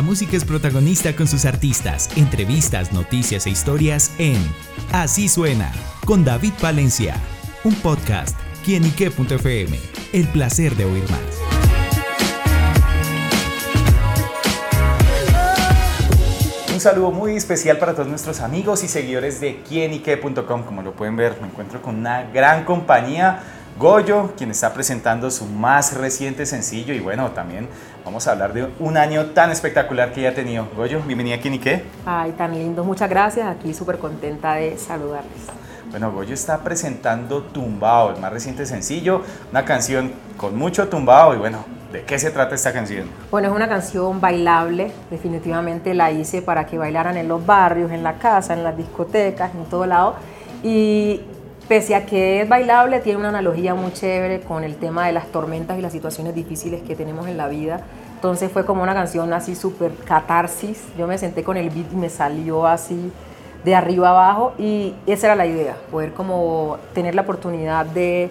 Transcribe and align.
La 0.00 0.06
música 0.06 0.34
es 0.34 0.46
protagonista 0.46 1.14
con 1.14 1.28
sus 1.28 1.44
artistas, 1.44 2.08
entrevistas, 2.16 2.90
noticias 2.90 3.44
e 3.44 3.50
historias 3.50 4.12
en 4.16 4.38
Así 4.92 5.28
Suena, 5.28 5.70
con 6.06 6.24
David 6.24 6.54
Valencia, 6.62 7.16
un 7.64 7.74
podcast, 7.74 8.34
quienique.fm, 8.64 9.78
el 10.14 10.28
placer 10.28 10.74
de 10.74 10.86
oír 10.86 11.04
más. 11.10 11.20
Un 16.72 16.80
saludo 16.80 17.10
muy 17.10 17.36
especial 17.36 17.76
para 17.76 17.92
todos 17.92 18.08
nuestros 18.08 18.40
amigos 18.40 18.82
y 18.82 18.88
seguidores 18.88 19.38
de 19.42 19.60
quienique.com. 19.68 20.62
Como 20.62 20.80
lo 20.80 20.94
pueden 20.94 21.16
ver, 21.16 21.36
me 21.42 21.48
encuentro 21.48 21.82
con 21.82 21.96
una 21.96 22.22
gran 22.22 22.64
compañía 22.64 23.59
Goyo, 23.80 24.34
quien 24.36 24.50
está 24.50 24.74
presentando 24.74 25.30
su 25.30 25.46
más 25.46 25.96
reciente 25.96 26.44
sencillo 26.44 26.92
y 26.92 27.00
bueno, 27.00 27.30
también 27.30 27.66
vamos 28.04 28.28
a 28.28 28.32
hablar 28.32 28.52
de 28.52 28.68
un 28.78 28.98
año 28.98 29.30
tan 29.30 29.50
espectacular 29.50 30.12
que 30.12 30.20
ya 30.20 30.28
ha 30.28 30.34
tenido. 30.34 30.68
Goyo, 30.76 31.00
bienvenida 31.06 31.36
aquí, 31.36 31.58
qué. 31.58 31.82
Ay, 32.04 32.32
tan 32.32 32.52
lindo, 32.52 32.84
muchas 32.84 33.08
gracias, 33.08 33.46
aquí 33.48 33.72
súper 33.72 33.96
contenta 33.96 34.52
de 34.52 34.76
saludarles. 34.76 35.32
Bueno, 35.90 36.12
Goyo 36.12 36.34
está 36.34 36.58
presentando 36.58 37.42
Tumbao, 37.44 38.10
el 38.10 38.20
más 38.20 38.30
reciente 38.30 38.66
sencillo, 38.66 39.22
una 39.50 39.64
canción 39.64 40.12
con 40.36 40.58
mucho 40.58 40.86
tumbao 40.88 41.34
y 41.34 41.38
bueno, 41.38 41.64
¿de 41.90 42.04
qué 42.04 42.18
se 42.18 42.30
trata 42.30 42.56
esta 42.56 42.74
canción? 42.74 43.08
Bueno, 43.30 43.48
es 43.48 43.54
una 43.54 43.66
canción 43.66 44.20
bailable, 44.20 44.92
definitivamente 45.10 45.94
la 45.94 46.10
hice 46.10 46.42
para 46.42 46.66
que 46.66 46.76
bailaran 46.76 47.16
en 47.16 47.28
los 47.28 47.46
barrios, 47.46 47.90
en 47.92 48.02
la 48.02 48.18
casa, 48.18 48.52
en 48.52 48.62
las 48.62 48.76
discotecas, 48.76 49.54
en 49.54 49.64
todo 49.64 49.86
lado. 49.86 50.16
Y 50.62 51.22
pese 51.70 51.94
a 51.94 52.04
que 52.04 52.40
es 52.40 52.48
bailable, 52.48 52.98
tiene 52.98 53.20
una 53.20 53.28
analogía 53.28 53.76
muy 53.76 53.92
chévere 53.92 54.40
con 54.40 54.64
el 54.64 54.74
tema 54.74 55.06
de 55.06 55.12
las 55.12 55.28
tormentas 55.28 55.78
y 55.78 55.82
las 55.82 55.92
situaciones 55.92 56.34
difíciles 56.34 56.82
que 56.82 56.96
tenemos 56.96 57.28
en 57.28 57.36
la 57.36 57.46
vida. 57.46 57.82
Entonces 58.16 58.50
fue 58.50 58.66
como 58.66 58.82
una 58.82 58.92
canción 58.92 59.32
así 59.32 59.54
súper 59.54 59.92
catarsis. 60.04 60.82
Yo 60.98 61.06
me 61.06 61.16
senté 61.16 61.44
con 61.44 61.56
el 61.56 61.70
beat 61.70 61.92
y 61.92 61.94
me 61.94 62.08
salió 62.08 62.66
así 62.66 63.12
de 63.64 63.76
arriba 63.76 64.10
abajo 64.10 64.52
y 64.58 64.96
esa 65.06 65.28
era 65.28 65.36
la 65.36 65.46
idea, 65.46 65.76
poder 65.92 66.12
como 66.12 66.78
tener 66.92 67.14
la 67.14 67.22
oportunidad 67.22 67.86
de, 67.86 68.30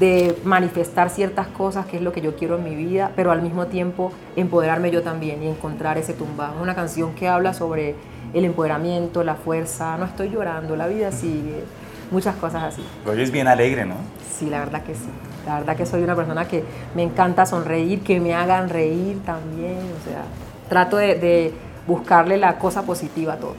de 0.00 0.34
manifestar 0.44 1.10
ciertas 1.10 1.46
cosas, 1.48 1.84
que 1.84 1.98
es 1.98 2.02
lo 2.02 2.12
que 2.12 2.22
yo 2.22 2.36
quiero 2.36 2.56
en 2.56 2.64
mi 2.64 2.74
vida, 2.74 3.12
pero 3.14 3.32
al 3.32 3.42
mismo 3.42 3.66
tiempo 3.66 4.12
empoderarme 4.34 4.90
yo 4.90 5.02
también 5.02 5.42
y 5.42 5.48
encontrar 5.48 5.98
ese 5.98 6.14
tumbado. 6.14 6.54
Es 6.54 6.62
una 6.62 6.74
canción 6.74 7.14
que 7.14 7.28
habla 7.28 7.52
sobre 7.52 7.96
el 8.32 8.46
empoderamiento, 8.46 9.24
la 9.24 9.34
fuerza, 9.34 9.98
no 9.98 10.06
estoy 10.06 10.30
llorando, 10.30 10.74
la 10.74 10.86
vida 10.86 11.12
sigue 11.12 11.64
muchas 12.10 12.36
cosas 12.36 12.62
así. 12.64 12.82
Hoy 13.06 13.20
es 13.22 13.30
bien 13.30 13.48
alegre, 13.48 13.84
¿no? 13.84 13.94
Sí, 14.38 14.48
la 14.48 14.60
verdad 14.60 14.82
que 14.82 14.94
sí. 14.94 15.08
La 15.46 15.58
verdad 15.58 15.76
que 15.76 15.86
soy 15.86 16.02
una 16.02 16.14
persona 16.14 16.46
que 16.46 16.64
me 16.94 17.02
encanta 17.02 17.46
sonreír, 17.46 18.02
que 18.02 18.20
me 18.20 18.34
hagan 18.34 18.68
reír 18.68 19.22
también. 19.24 19.78
O 19.78 20.04
sea, 20.04 20.22
trato 20.68 20.96
de, 20.96 21.14
de 21.14 21.54
buscarle 21.86 22.36
la 22.36 22.58
cosa 22.58 22.82
positiva 22.82 23.34
a 23.34 23.36
todo 23.38 23.54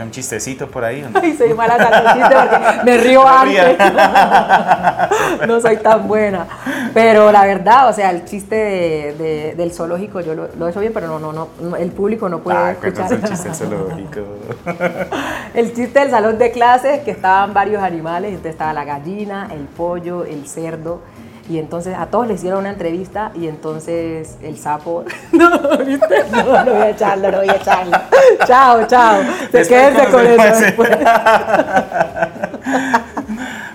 un 0.00 0.10
chistecito 0.10 0.68
por 0.68 0.84
ahí. 0.84 1.02
¿no? 1.02 1.20
Ay, 1.20 1.36
soy 1.36 1.54
mala 1.54 1.76
porque 1.76 2.84
me 2.84 2.96
río 2.98 3.26
antes. 3.28 3.76
no 5.46 5.60
soy 5.60 5.76
tan 5.78 6.08
buena. 6.08 6.46
Pero 6.94 7.30
la 7.32 7.44
verdad, 7.44 7.88
o 7.88 7.92
sea, 7.92 8.10
el 8.10 8.24
chiste 8.24 8.54
de, 8.56 9.54
del 9.56 9.72
zoológico 9.72 10.20
yo 10.20 10.34
lo, 10.34 10.48
lo, 10.58 10.66
he 10.66 10.70
hecho 10.70 10.80
bien, 10.80 10.92
pero 10.92 11.06
no, 11.06 11.32
no, 11.32 11.48
no, 11.60 11.76
el 11.76 11.90
público 11.90 12.28
no 12.28 12.40
puede 12.40 12.58
ah, 12.58 12.70
escuchar. 12.72 13.12
el 13.12 13.22
chiste 13.22 13.48
del 13.48 13.54
zoológico? 13.54 14.20
el 15.54 15.74
chiste 15.74 16.00
del 16.00 16.10
salón 16.10 16.38
de 16.38 16.50
clases, 16.52 17.00
que 17.00 17.10
estaban 17.10 17.52
varios 17.52 17.82
animales, 17.82 18.30
entonces 18.30 18.52
estaba 18.52 18.72
la 18.72 18.84
gallina, 18.84 19.48
el 19.52 19.64
pollo, 19.64 20.24
el 20.24 20.46
cerdo 20.46 21.00
y 21.48 21.58
entonces 21.58 21.96
a 21.96 22.06
todos 22.06 22.26
les 22.26 22.38
hicieron 22.40 22.60
una 22.60 22.70
entrevista 22.70 23.32
y 23.34 23.48
entonces 23.48 24.36
el 24.42 24.58
sapo, 24.58 25.04
no, 25.32 25.78
¿viste? 25.78 26.24
No, 26.30 26.64
no 26.64 26.72
voy 26.72 26.82
a 26.82 26.90
echarlo, 26.90 27.30
no 27.30 27.38
voy 27.38 27.48
a 27.48 27.56
echarlo. 27.56 27.96
Chao, 28.46 28.86
chao. 28.86 29.22
Se 29.50 29.66
quédense 29.66 30.10
con 30.10 30.26
eso 30.26 30.40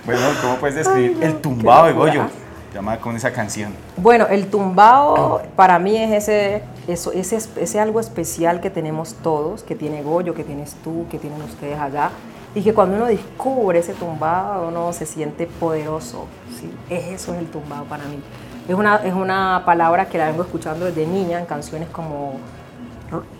bueno, 0.06 0.20
¿cómo 0.40 0.54
puedes 0.56 0.76
describir 0.76 1.18
el 1.22 1.36
tumbado 1.40 1.86
de 1.86 1.92
Goyo? 1.92 2.26
Llamada 2.74 2.98
con 2.98 3.16
esa 3.16 3.32
canción. 3.32 3.72
Bueno, 3.96 4.26
el 4.28 4.48
tumbado 4.48 5.42
para 5.56 5.78
mí 5.78 5.96
es 5.96 6.28
ese, 6.28 6.62
eso, 6.86 7.12
ese, 7.12 7.38
ese 7.56 7.80
algo 7.80 8.00
especial 8.00 8.60
que 8.60 8.70
tenemos 8.70 9.14
todos, 9.22 9.62
que 9.62 9.74
tiene 9.74 10.02
Goyo, 10.02 10.34
que 10.34 10.44
tienes 10.44 10.74
tú, 10.84 11.06
que 11.10 11.18
tienen 11.18 11.42
ustedes 11.42 11.78
allá 11.78 12.10
y 12.54 12.62
que 12.62 12.74
cuando 12.74 12.96
uno 12.96 13.06
descubre 13.06 13.78
ese 13.78 13.94
tumbado, 13.94 14.68
uno 14.68 14.92
se 14.92 15.06
siente 15.06 15.46
poderoso. 15.46 16.26
¿sí? 16.58 16.70
Eso 16.88 17.34
es 17.34 17.40
el 17.40 17.46
tumbado 17.46 17.84
para 17.84 18.04
mí. 18.04 18.20
Es 18.68 18.74
una, 18.74 18.96
es 18.96 19.14
una 19.14 19.62
palabra 19.64 20.08
que 20.08 20.18
la 20.18 20.26
vengo 20.26 20.42
escuchando 20.42 20.86
desde 20.86 21.06
niña 21.06 21.38
en 21.38 21.46
canciones 21.46 21.88
como 21.88 22.34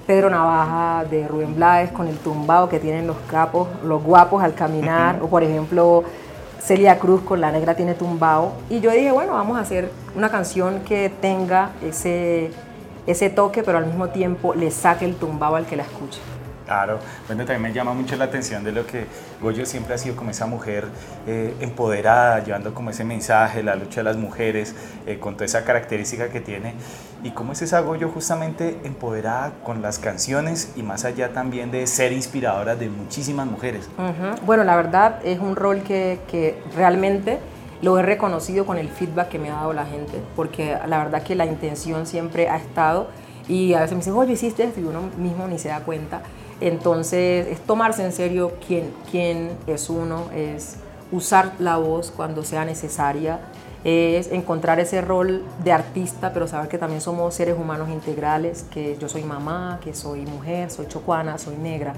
Pedro 0.07 0.31
Navaja 0.31 1.05
de 1.11 1.29
Rubén 1.29 1.55
Blades 1.55 1.91
con 1.93 2.09
el 2.09 2.17
tumbado 2.17 2.69
que 2.69 2.81
tienen 2.81 3.07
los 3.07 3.17
capos, 3.31 3.69
los 3.85 4.03
guapos 4.03 4.43
al 4.43 4.55
caminar, 4.55 5.21
o 5.23 5.29
por 5.29 5.43
ejemplo 5.43 6.05
Celia 6.61 6.99
Cruz 6.99 7.21
con 7.23 7.41
La 7.41 7.53
Negra 7.53 7.75
tiene 7.75 7.95
tumbado. 7.95 8.53
Y 8.71 8.81
yo 8.81 8.91
dije, 8.91 9.13
bueno, 9.13 9.35
vamos 9.35 9.59
a 9.59 9.61
hacer 9.61 9.91
una 10.17 10.31
canción 10.31 10.81
que 10.81 11.11
tenga 11.21 11.71
ese, 11.83 12.51
ese 13.07 13.31
toque, 13.31 13.63
pero 13.63 13.79
al 13.79 13.87
mismo 13.87 14.09
tiempo 14.09 14.55
le 14.55 14.71
saque 14.71 15.05
el 15.05 15.17
tumbado 15.17 15.57
al 15.57 15.67
que 15.67 15.77
la 15.77 15.83
escuche. 15.83 16.21
Claro, 16.69 16.99
bueno, 17.27 17.47
también 17.47 17.63
me 17.63 17.73
llama 17.73 17.95
mucho 17.95 18.15
la 18.17 18.27
atención 18.27 18.63
de 18.63 18.73
lo 18.73 18.87
que 18.87 19.07
Goyo 19.41 19.65
siempre 19.65 19.95
ha 19.95 19.99
sido 19.99 20.17
como 20.17 20.33
esa 20.33 20.45
mujer 20.45 20.85
eh, 21.27 21.55
empoderada, 21.61 22.45
llevando 22.45 22.75
como 22.75 22.91
ese 22.91 23.05
mensaje, 23.05 23.63
la 23.63 23.75
lucha 23.75 24.01
de 24.01 24.05
las 24.05 24.19
mujeres, 24.19 24.75
eh, 25.07 25.19
con 25.19 25.33
toda 25.33 25.47
esa 25.47 25.65
característica 25.65 26.29
que 26.29 26.43
tiene. 26.43 26.75
Y 27.25 27.31
cómo 27.31 27.53
es 27.53 27.63
esa 27.63 27.81
Goyo 27.81 28.11
justamente 28.11 28.79
empoderada 28.85 29.53
con 29.65 29.81
las 29.81 29.99
canciones 29.99 30.75
y 30.77 30.83
más 30.83 31.07
allá 31.07 31.33
también 31.33 31.71
de 31.71 31.87
ser 31.87 32.13
inspiradora 32.13 32.77
de 32.77 32.91
muchísimas 32.91 33.47
mujeres. 33.47 33.89
Bueno, 34.45 34.63
la 34.63 34.77
verdad 34.77 35.21
es 35.25 35.39
un 35.39 35.57
rol 35.57 35.83
que, 35.83 36.21
que 36.31 36.61
realmente 36.77 37.39
lo 37.81 37.99
he 37.99 38.03
reconocido 38.03 38.67
con 38.67 38.77
el 38.77 38.91
feedback 38.91 39.31
que 39.31 39.39
me 39.39 39.49
ha 39.49 39.55
dado 39.55 39.73
la 39.73 39.87
gente, 39.87 40.21
porque 40.37 40.77
la 40.87 40.99
verdad 40.99 41.23
que 41.23 41.35
la 41.35 41.47
intención 41.47 42.07
siempre 42.07 42.51
ha 42.51 42.59
estado 42.59 43.09
y 43.49 43.73
a 43.73 43.81
veces 43.81 43.93
me 43.93 44.01
dicen, 44.01 44.13
oye, 44.13 44.35
hiciste 44.35 44.65
esto 44.65 44.81
y 44.81 44.85
uno 44.85 45.01
mismo 45.17 45.49
ni 45.49 45.59
se 45.59 45.71
da 45.71 45.81
cuenta. 45.81 46.21
Entonces, 46.61 47.47
es 47.47 47.61
tomarse 47.61 48.05
en 48.05 48.13
serio 48.13 48.53
quién, 48.67 48.93
quién 49.11 49.51
es 49.67 49.89
uno, 49.89 50.25
es 50.35 50.77
usar 51.13 51.53
la 51.59 51.77
voz 51.77 52.13
cuando 52.15 52.43
sea 52.43 52.65
necesaria, 52.65 53.41
es 53.85 54.33
encontrar 54.33 54.81
ese 54.81 55.01
rol 55.01 55.45
de 55.63 55.73
artista, 55.73 56.33
pero 56.33 56.49
saber 56.49 56.69
que 56.69 56.79
también 56.79 57.01
somos 57.01 57.35
seres 57.35 57.57
humanos 57.57 57.89
integrales, 57.89 58.65
que 58.71 58.97
yo 58.99 59.09
soy 59.09 59.23
mamá, 59.23 59.79
que 59.83 59.95
soy 59.95 60.27
mujer, 60.27 60.71
soy 60.71 60.89
chocuana, 60.89 61.39
soy 61.39 61.57
negra. 61.57 61.95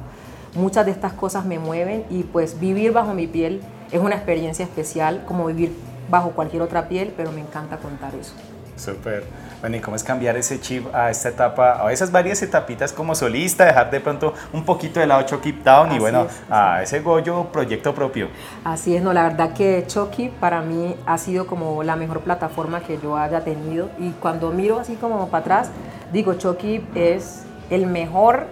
Muchas 0.55 0.85
de 0.85 0.93
estas 0.93 1.15
cosas 1.15 1.47
me 1.47 1.59
mueven 1.59 2.05
y 2.11 2.25
pues 2.25 2.61
vivir 2.61 2.93
bajo 2.93 3.15
mi 3.15 3.27
piel 3.27 3.61
es 3.93 4.01
una 4.01 4.17
experiencia 4.17 4.65
especial, 4.65 5.25
como 5.27 5.47
vivir 5.47 5.73
bajo 6.11 6.31
cualquier 6.31 6.63
otra 6.63 6.89
piel, 6.89 7.15
pero 7.17 7.33
me 7.33 7.41
encanta 7.41 7.79
contar 7.79 8.15
eso. 8.15 8.35
Súper. 8.81 9.25
Bueno, 9.61 9.77
¿y 9.77 9.81
cómo 9.81 9.95
es 9.95 10.03
cambiar 10.03 10.39
ese 10.39 10.59
chip 10.59 10.87
a 10.95 11.11
esta 11.11 11.29
etapa, 11.29 11.87
a 11.87 11.93
esas 11.93 12.11
varias 12.11 12.41
etapitas 12.41 12.95
como 12.95 13.15
solista, 13.15 13.67
dejar 13.67 13.91
de 13.91 14.01
pronto 14.01 14.33
un 14.55 14.65
poquito 14.65 15.01
de 15.01 15.07
lado 15.07 15.23
Chucky 15.23 15.53
Town 15.53 15.93
y 15.93 15.99
bueno, 15.99 16.29
a 16.49 16.83
ese 16.83 17.01
Goyo 17.01 17.45
proyecto 17.53 17.95
propio? 17.95 18.29
Así 18.65 18.97
es, 18.97 19.03
no, 19.03 19.13
la 19.13 19.25
verdad 19.25 19.53
que 19.53 19.85
Chucky 19.87 20.31
para 20.31 20.63
mí 20.63 20.97
ha 21.05 21.19
sido 21.19 21.47
como 21.47 21.83
la 21.83 21.95
mejor 21.95 22.21
plataforma 22.21 22.81
que 22.81 22.99
yo 22.99 23.19
haya 23.19 23.45
tenido 23.45 23.91
y 23.99 24.13
cuando 24.13 24.51
miro 24.51 24.81
así 24.81 24.95
como 24.95 25.29
para 25.29 25.43
atrás, 25.43 25.71
digo, 26.11 26.35
Chucky 26.35 26.83
es 26.95 27.43
el 27.69 27.87
mejor, 27.87 28.47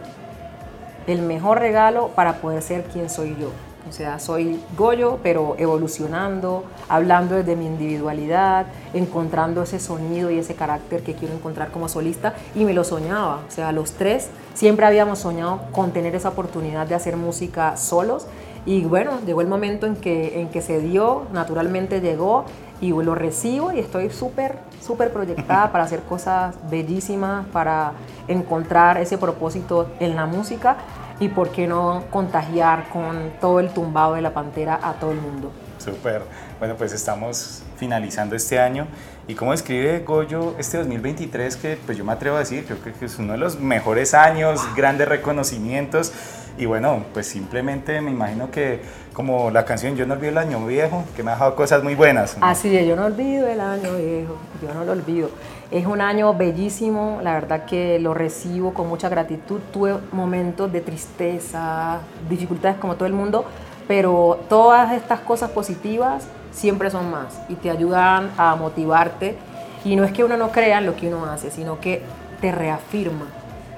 el 1.06 1.22
mejor 1.22 1.58
regalo 1.58 2.08
para 2.08 2.34
poder 2.34 2.60
ser 2.60 2.84
quien 2.84 3.08
soy 3.08 3.34
yo. 3.40 3.50
O 3.88 3.92
sea, 3.92 4.18
soy 4.18 4.60
Goyo, 4.76 5.18
pero 5.22 5.56
evolucionando, 5.58 6.64
hablando 6.88 7.36
desde 7.36 7.56
mi 7.56 7.66
individualidad, 7.66 8.66
encontrando 8.92 9.62
ese 9.62 9.80
sonido 9.80 10.30
y 10.30 10.38
ese 10.38 10.54
carácter 10.54 11.02
que 11.02 11.14
quiero 11.14 11.34
encontrar 11.34 11.70
como 11.70 11.88
solista. 11.88 12.34
Y 12.54 12.64
me 12.64 12.74
lo 12.74 12.84
soñaba. 12.84 13.40
O 13.48 13.50
sea, 13.50 13.72
los 13.72 13.92
tres 13.92 14.28
siempre 14.54 14.86
habíamos 14.86 15.20
soñado 15.20 15.60
con 15.72 15.92
tener 15.92 16.14
esa 16.14 16.30
oportunidad 16.30 16.86
de 16.86 16.94
hacer 16.94 17.16
música 17.16 17.76
solos. 17.76 18.26
Y 18.66 18.84
bueno, 18.84 19.12
llegó 19.24 19.40
el 19.40 19.48
momento 19.48 19.86
en 19.86 19.96
que, 19.96 20.40
en 20.40 20.48
que 20.48 20.60
se 20.60 20.80
dio, 20.80 21.22
naturalmente 21.32 22.00
llegó 22.00 22.44
y 22.80 22.90
lo 22.90 23.14
recibo 23.14 23.72
y 23.72 23.80
estoy 23.80 24.10
súper, 24.10 24.58
súper 24.80 25.12
proyectada 25.12 25.72
para 25.72 25.84
hacer 25.84 26.00
cosas 26.02 26.56
bellísimas, 26.70 27.46
para 27.46 27.92
encontrar 28.28 28.98
ese 28.98 29.18
propósito 29.18 29.88
en 30.00 30.14
la 30.14 30.26
música 30.26 30.76
y 31.20 31.28
por 31.28 31.50
qué 31.50 31.66
no 31.66 32.04
contagiar 32.10 32.88
con 32.90 33.32
todo 33.40 33.60
el 33.60 33.70
tumbado 33.70 34.14
de 34.14 34.22
la 34.22 34.32
pantera 34.32 34.78
a 34.82 34.94
todo 34.94 35.12
el 35.12 35.20
mundo. 35.20 35.52
Súper. 35.78 36.22
Bueno, 36.58 36.74
pues 36.76 36.92
estamos 36.92 37.62
finalizando 37.76 38.34
este 38.34 38.58
año. 38.58 38.86
¿Y 39.26 39.34
cómo 39.34 39.52
describe 39.52 40.00
Goyo 40.00 40.54
este 40.58 40.78
2023 40.78 41.56
que 41.56 41.78
pues 41.84 41.96
yo 41.98 42.04
me 42.04 42.12
atrevo 42.12 42.36
a 42.36 42.40
decir, 42.40 42.64
creo 42.64 42.82
que 42.82 43.04
es 43.04 43.18
uno 43.18 43.32
de 43.32 43.38
los 43.38 43.60
mejores 43.60 44.14
años, 44.14 44.60
grandes 44.74 45.08
reconocimientos 45.08 46.12
y 46.58 46.66
bueno, 46.66 47.04
pues 47.14 47.26
simplemente 47.26 48.00
me 48.00 48.10
imagino 48.10 48.50
que 48.50 48.80
como 49.12 49.50
la 49.50 49.64
canción 49.64 49.96
Yo 49.96 50.06
no 50.06 50.14
olvido 50.14 50.30
el 50.30 50.38
año 50.38 50.64
viejo, 50.66 51.04
que 51.16 51.22
me 51.22 51.30
ha 51.30 51.34
dejado 51.34 51.54
cosas 51.56 51.82
muy 51.82 51.94
buenas. 51.94 52.36
Así 52.40 52.76
es, 52.76 52.86
yo 52.86 52.96
no 52.96 53.06
olvido 53.06 53.46
el 53.46 53.60
año 53.60 53.96
viejo, 53.96 54.36
yo 54.62 54.74
no 54.74 54.84
lo 54.84 54.92
olvido. 54.92 55.30
Es 55.70 55.86
un 55.86 56.00
año 56.00 56.34
bellísimo, 56.34 57.20
la 57.22 57.34
verdad 57.34 57.64
que 57.64 57.98
lo 57.98 58.14
recibo 58.14 58.74
con 58.74 58.88
mucha 58.88 59.08
gratitud. 59.08 59.60
Tuve 59.72 59.96
momentos 60.12 60.72
de 60.72 60.80
tristeza, 60.80 61.98
dificultades 62.28 62.78
como 62.78 62.96
todo 62.96 63.06
el 63.06 63.12
mundo, 63.12 63.44
pero 63.86 64.40
todas 64.48 64.92
estas 64.92 65.20
cosas 65.20 65.50
positivas 65.50 66.26
siempre 66.50 66.90
son 66.90 67.10
más 67.10 67.40
y 67.48 67.54
te 67.54 67.70
ayudan 67.70 68.30
a 68.36 68.56
motivarte. 68.56 69.36
Y 69.84 69.96
no 69.96 70.04
es 70.04 70.12
que 70.12 70.24
uno 70.24 70.36
no 70.36 70.50
crea 70.50 70.78
en 70.78 70.86
lo 70.86 70.96
que 70.96 71.08
uno 71.08 71.24
hace, 71.26 71.50
sino 71.50 71.80
que 71.80 72.02
te 72.40 72.52
reafirma 72.52 73.26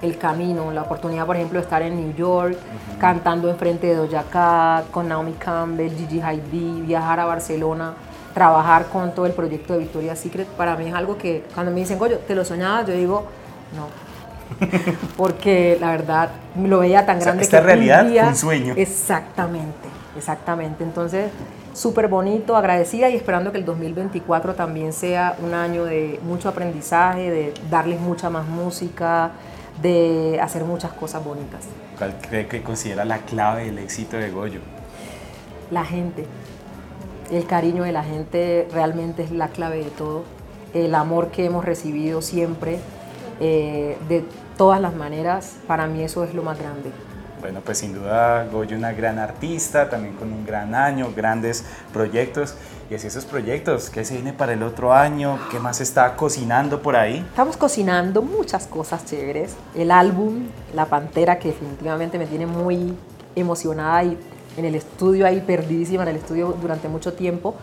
el 0.03 0.17
camino, 0.19 0.71
la 0.73 0.83
oportunidad, 0.83 1.27
por 1.27 1.37
ejemplo, 1.37 1.59
de 1.59 1.65
estar 1.65 1.83
en 1.83 1.97
New 1.97 2.15
York, 2.15 2.57
cantando 2.99 3.49
enfrente 3.51 3.87
de 3.87 3.97
Doja 3.97 4.25
Cat, 4.31 4.91
con 4.91 5.09
Naomi 5.09 5.33
Campbell, 5.33 5.91
Gigi 5.95 6.21
Hadid, 6.21 6.85
viajar 6.87 7.21
a 7.21 7.27
Barcelona, 7.27 7.95
trabajar 8.35 8.87
con 8.87 9.15
todo 9.15 9.27
el 9.27 9.33
proyecto 9.33 9.75
de 9.75 9.81
Victoria's 9.81 10.19
Secret, 10.19 10.47
para 10.49 10.77
mí 10.77 10.89
es 10.89 10.95
algo 10.95 11.19
que 11.19 11.45
cuando 11.55 11.73
me 11.73 11.81
dicen, 11.81 11.99
Goyo, 11.99 12.19
¿te 12.19 12.35
lo 12.35 12.45
soñabas? 12.45 12.87
Yo 12.87 12.95
digo, 12.95 13.27
no. 13.77 13.89
Porque 15.17 15.79
la 15.81 15.91
verdad 15.91 16.31
lo 16.57 16.81
veía 16.81 17.07
tan 17.07 17.21
grande 17.21 17.43
esta 17.43 17.61
que 17.61 17.67
realidad 17.67 18.05
un, 18.05 18.11
día, 18.11 18.27
un 18.29 18.37
sueño. 18.37 18.75
Exactamente, 18.77 19.89
exactamente. 20.17 20.83
Entonces, 20.83 21.31
súper 21.73 22.09
bonito, 22.09 22.57
agradecida 22.57 23.09
y 23.09 23.17
esperando 23.17 23.53
que 23.53 23.59
el 23.59 23.65
2024 23.65 24.55
también 24.55 24.93
sea 24.93 25.37
un 25.43 25.55
año 25.55 25.85
de 25.85 26.19
mucho 26.25 26.49
aprendizaje, 26.49 27.31
de 27.31 27.55
darles 27.71 28.01
mucha 28.01 28.29
más 28.29 28.47
música, 28.47 29.31
de 29.83 30.39
hacer 30.41 30.65
muchas 30.65 30.93
cosas 30.93 31.25
bonitas. 31.25 31.65
¿Cuál 31.99 32.17
cree 32.21 32.47
que 32.47 32.63
considera 32.63 33.05
la 33.05 33.19
clave 33.19 33.65
del 33.67 33.79
éxito 33.79 34.17
de 34.17 34.31
Goyo? 34.31 34.61
La 35.71 35.85
gente. 35.85 36.27
El 37.31 37.47
cariño 37.47 37.85
de 37.85 37.93
la 37.93 38.03
gente 38.03 38.69
realmente 38.73 39.23
es 39.23 39.31
la 39.31 39.49
clave 39.49 39.85
de 39.85 39.91
todo. 39.91 40.25
El 40.75 40.95
amor 40.95 41.31
que 41.31 41.45
hemos 41.45 41.65
recibido 41.65 42.23
siempre, 42.23 42.79
eh, 43.41 43.97
de 44.09 44.25
todas 44.57 44.81
las 44.81 44.95
maneras, 44.95 45.57
para 45.67 45.87
mí 45.87 46.03
eso 46.03 46.25
es 46.25 46.35
lo 46.35 46.43
más 46.43 46.59
grande. 46.59 46.91
Bueno, 47.41 47.61
pues 47.65 47.79
sin 47.79 47.95
duda 47.95 48.45
Goyo 48.53 48.77
una 48.77 48.93
gran 48.93 49.19
artista, 49.19 49.89
también 49.89 50.15
con 50.15 50.31
un 50.33 50.45
gran 50.45 50.75
año, 50.75 51.11
grandes 51.17 51.65
proyectos. 51.93 52.55
Y 52.91 52.95
así 52.95 53.07
esos 53.07 53.25
proyectos, 53.25 53.89
¿qué 53.89 54.05
se 54.05 54.15
viene 54.15 54.33
para 54.33 54.53
el 54.53 54.63
otro 54.63 54.93
año? 54.93 55.39
¿Qué 55.51 55.59
más 55.59 55.81
está 55.81 56.17
cocinando 56.17 56.83
por 56.83 56.97
ahí? 56.97 57.19
Estamos 57.19 57.57
cocinando 57.57 58.21
muchas 58.21 58.67
cosas 58.67 59.05
chéveres. 59.07 59.55
El 59.75 59.91
álbum 59.91 60.49
La 60.75 60.87
Pantera, 60.87 61.39
que 61.39 61.49
definitivamente 61.49 62.19
me 62.19 62.27
tiene 62.27 62.47
muy 62.47 62.95
emocionada 63.35 64.05
y 64.05 64.19
en 64.57 64.65
el 64.65 64.75
estudio 64.75 65.27
ahí 65.27 65.41
perdidísima, 65.41 66.03
en 66.03 66.11
el 66.11 66.17
estudio 66.17 66.57
durante 66.61 66.89
mucho 66.89 67.15
tiempo. 67.15 67.55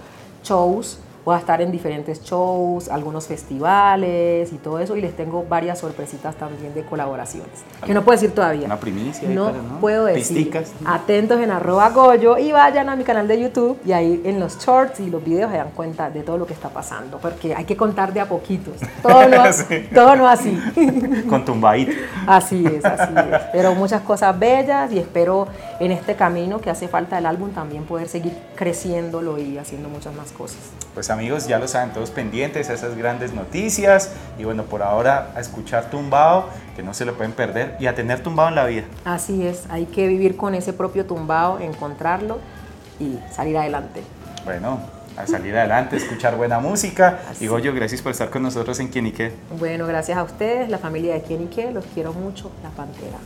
Shows, 0.44 1.00
voy 1.28 1.36
a 1.36 1.40
estar 1.40 1.62
en 1.62 1.74
diferentes 1.74 2.24
shows, 2.24 2.88
algunos 2.88 3.28
festivales 3.28 4.54
y 4.54 4.56
todo 4.56 4.80
eso, 4.80 4.96
y 4.96 5.02
les 5.02 5.14
tengo 5.14 5.44
varias 5.44 5.78
sorpresitas 5.78 6.38
también 6.38 6.74
de 6.74 6.84
colaboraciones, 6.84 7.52
que 7.86 7.94
no 7.94 8.02
puedo 8.06 8.18
decir 8.18 8.34
todavía. 8.34 8.66
Una 8.68 8.80
primicia. 8.80 9.28
No, 9.28 9.48
para, 9.48 9.58
¿no? 9.58 9.80
puedo 9.82 10.06
decir. 10.06 10.38
Pisticas. 10.38 10.72
Atentos 10.86 11.42
en 11.42 11.52
arroba 11.52 11.90
Goyo 11.90 12.38
y 12.38 12.54
vayan 12.54 12.88
a 12.88 12.96
mi 12.96 13.04
canal 13.04 13.28
de 13.28 13.42
YouTube 13.42 13.78
y 13.86 13.92
ahí 13.92 14.22
en 14.24 14.40
los 14.40 14.58
shorts 14.58 15.02
y 15.02 15.10
los 15.10 15.22
videos 15.22 15.52
se 15.52 15.58
dan 15.58 15.72
cuenta 15.72 16.10
de 16.10 16.22
todo 16.22 16.38
lo 16.38 16.48
que 16.48 16.54
está 16.54 16.70
pasando, 16.70 17.18
porque 17.18 17.54
hay 17.54 17.66
que 17.66 17.76
contar 17.76 18.14
de 18.14 18.22
a 18.22 18.30
poquitos. 18.30 18.76
Todo 19.02 19.28
no, 19.28 19.44
Sí. 19.52 19.86
todo 19.94 20.16
no 20.16 20.30
así. 20.30 20.58
Con 21.30 21.44
tumbadito. 21.44 21.92
Así 22.26 22.66
es, 22.66 22.86
así 22.86 23.14
es. 23.14 23.42
Pero 23.52 23.76
muchas 23.76 24.02
cosas 24.04 24.40
bellas 24.40 24.94
y 24.94 25.00
espero 25.00 25.50
en 25.82 25.92
este 25.92 26.16
camino 26.16 26.62
que 26.62 26.70
hace 26.70 26.88
falta 26.88 27.18
el 27.18 27.26
álbum 27.26 27.52
también 27.52 27.84
poder 27.84 28.08
seguir 28.08 28.32
creciéndolo 28.56 29.38
y 29.38 29.58
haciendo 29.58 29.90
muchas 29.90 30.16
más 30.16 30.32
cosas. 30.32 30.60
Pues 30.94 31.17
amigos, 31.18 31.48
ya 31.48 31.58
lo 31.58 31.68
saben, 31.68 31.92
todos 31.92 32.12
pendientes 32.12 32.70
a 32.70 32.74
esas 32.74 32.96
grandes 32.96 33.34
noticias. 33.34 34.12
Y 34.38 34.44
bueno, 34.44 34.64
por 34.64 34.84
ahora 34.84 35.32
a 35.36 35.40
escuchar 35.40 35.90
tumbado, 35.90 36.50
que 36.76 36.84
no 36.84 36.94
se 36.94 37.06
lo 37.06 37.16
pueden 37.16 37.32
perder, 37.32 37.76
y 37.80 37.88
a 37.88 37.96
tener 37.96 38.22
tumbado 38.22 38.50
en 38.50 38.56
la 38.56 38.66
vida. 38.66 38.84
Así 39.04 39.46
es, 39.46 39.64
hay 39.70 39.86
que 39.86 40.08
vivir 40.08 40.38
con 40.38 40.54
ese 40.54 40.74
propio 40.74 41.06
tumbado, 41.06 41.60
encontrarlo 41.60 42.38
y 43.00 43.18
salir 43.32 43.58
adelante. 43.58 44.04
Bueno, 44.46 44.80
a 45.18 45.26
salir 45.26 45.58
adelante, 45.58 45.98
escuchar 45.98 46.38
buena 46.38 46.60
música. 46.60 47.20
Y 47.40 47.48
Goyo, 47.48 47.74
gracias 47.74 48.02
por 48.02 48.12
estar 48.12 48.30
con 48.30 48.44
nosotros 48.44 48.80
en 48.80 48.90
Quién 48.90 49.08
y 49.08 49.12
qué. 49.12 49.34
Bueno, 49.60 49.88
gracias 49.88 50.18
a 50.18 50.24
ustedes, 50.24 50.70
la 50.70 50.78
familia 50.78 51.16
de 51.16 51.24
Quién 51.24 51.42
y 51.44 51.48
Qué, 51.48 51.72
los 51.72 51.86
quiero 51.96 52.14
mucho, 52.14 52.52
la 52.62 52.70
pantera. 52.70 53.18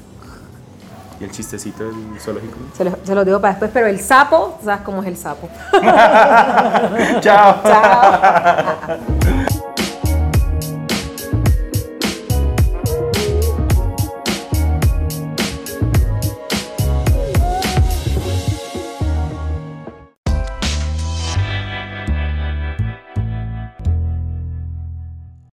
Y 1.22 1.24
el 1.24 1.32
chistecito 1.32 1.84
del 1.84 2.20
zoológico. 2.20 2.58
Se 2.76 2.84
los, 2.84 2.96
se 3.04 3.14
los 3.14 3.24
digo 3.24 3.40
para 3.40 3.54
después, 3.54 3.70
pero 3.72 3.86
el 3.86 4.00
sapo, 4.00 4.58
¿sabes 4.66 4.82
cómo 4.82 5.04
es 5.04 5.08
el 5.08 5.18
sapo? 5.18 5.48
Chao. 7.22 7.62
Chao. 7.64 9.00